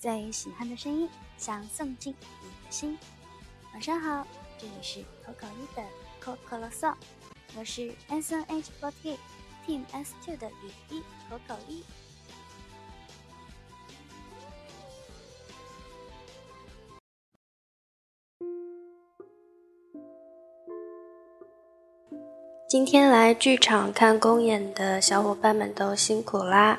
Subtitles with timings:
[0.00, 1.06] 最喜欢的声音，
[1.36, 2.98] 想送进你的心。
[3.74, 4.26] 晚上好，
[4.56, 5.82] 这里是口口一的
[6.18, 6.94] 口口啰嗦，
[7.54, 9.18] 我是 S N H forty
[9.66, 11.84] Team S two 的雨一口口一。
[22.66, 26.78] 今天来剧场看公演的小伙伴们都辛苦啦！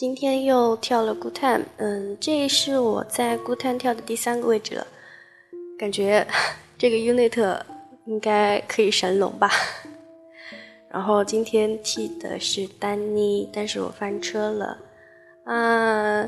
[0.00, 4.86] 今天又跳了 Good Time，嗯，这是我在 Good Time 跳的第三个位置了，
[5.78, 6.26] 感觉
[6.78, 7.60] 这个 unit
[8.06, 9.50] 应该可以神龙吧。
[10.88, 14.78] 然后今天替的是丹妮，但是我翻车了。
[15.44, 16.26] 啊，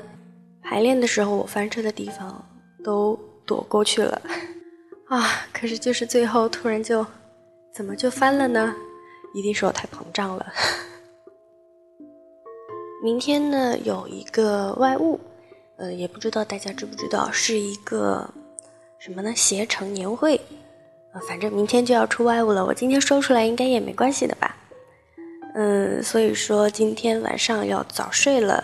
[0.63, 2.45] 排练的时候我翻车的地方
[2.85, 4.21] 都躲过去了，
[5.09, 7.07] 啊，可是就是最后突然就。
[7.75, 8.77] 怎么就翻了呢？
[9.33, 10.53] 一定是我太膨胀了。
[13.03, 15.19] 明天呢有一个外务，
[15.77, 18.33] 呃，也不知道大家知不知道，是一个
[19.01, 19.33] 什么呢？
[19.35, 20.41] 携程年会，
[21.13, 22.65] 呃，反正明天就要出外务了。
[22.65, 24.55] 我今天说出来应该也没关系的吧？
[25.55, 28.63] 嗯，所以说今天晚上要早睡了。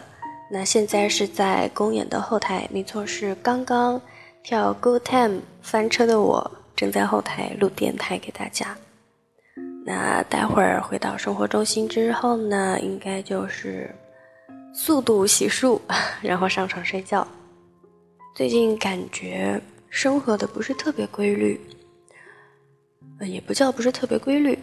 [0.48, 4.00] 那现在是在公演的后台，没错，是刚刚
[4.44, 8.76] 跳 Good Time 翻车的我，正在后台录电台给大家。
[9.84, 13.92] 那待会儿回到生活中心之后呢，应该就是
[14.72, 15.80] 速度洗漱，
[16.22, 17.26] 然后上床睡觉。
[18.34, 21.60] 最近感觉生活的不是特别规律，
[23.20, 24.58] 也不叫不是特别规律，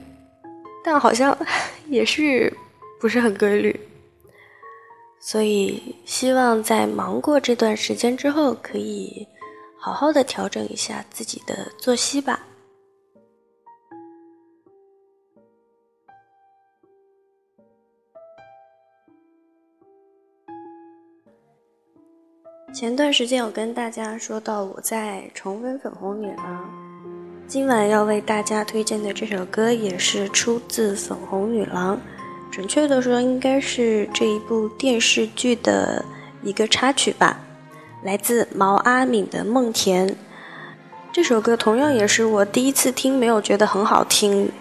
[0.84, 1.38] 但好像
[1.90, 2.56] 也是
[3.00, 3.78] 不是很规律。
[5.20, 9.28] 所以希望在忙过这段时间之后，可以
[9.78, 12.40] 好好的调整一下自己的作息吧。
[22.76, 26.46] 前段时间有跟大家说到我在重温《粉红女郎》，
[27.48, 31.96] 今晚要为大家推荐的这首歌也是出自《粉红女郎》，
[32.52, 36.04] 准确的说应该是这一部电视剧的
[36.44, 37.40] 一个插曲吧，
[38.04, 40.10] 来自毛阿敏的《梦田》。
[41.14, 44.52] 这首歌同样也是我第一次听没有觉得很好听，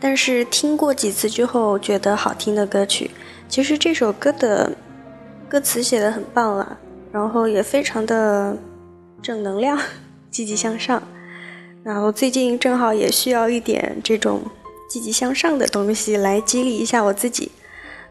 [0.00, 3.10] 但是听过几次之后觉得好听的歌曲。
[3.46, 4.72] 其实这首歌的
[5.50, 6.78] 歌词写的很棒啊。
[7.12, 8.56] 然后也非常的
[9.20, 9.78] 正能量，
[10.30, 11.02] 积极向上。
[11.84, 14.40] 然后最近正好也需要一点这种
[14.88, 17.52] 积极向上的东西来激励一下我自己，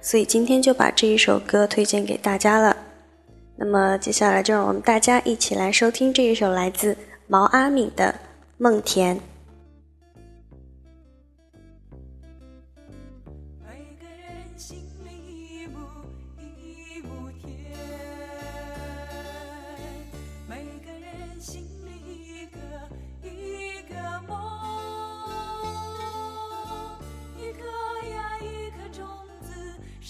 [0.02, 2.78] 所以今天就把这一首歌推荐给大家了。
[3.56, 6.98] 那么接下来就让我们大家一起来收听这一首来自
[7.28, 8.16] 毛阿敏的
[8.58, 9.18] 《梦田》。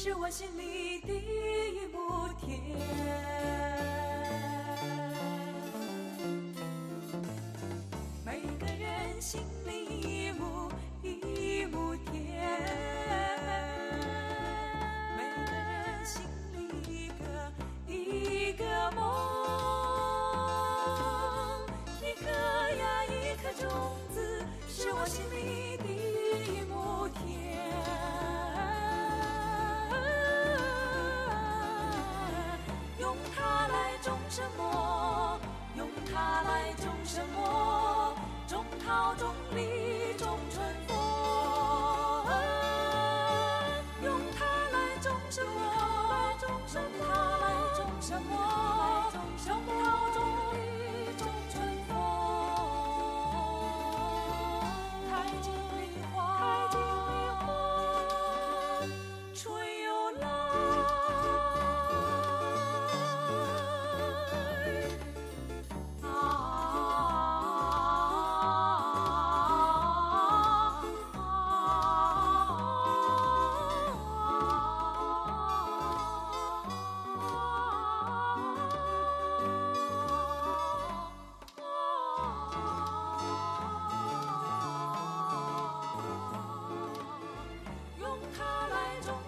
[0.04, 2.60] 是我心里的一亩田。
[8.26, 10.11] 每个人心里。
[33.12, 35.38] 用它来种什么？
[35.76, 38.16] 用它来种什么？
[38.48, 39.91] 种桃，种李，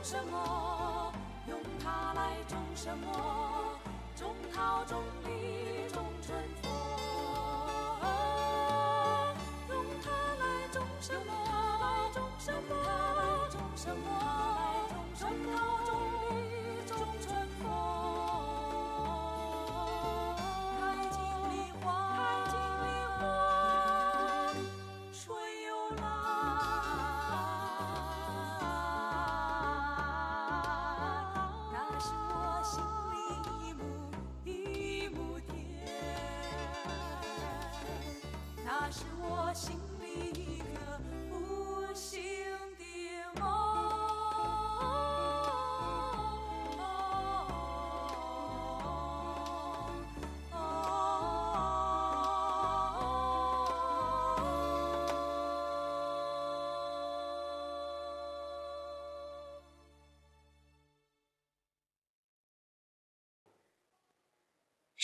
[0.04, 1.14] 什么？
[1.48, 3.80] 用它来种什么？
[4.18, 5.63] 种桃种李。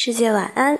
[0.01, 0.79] 世界晚安。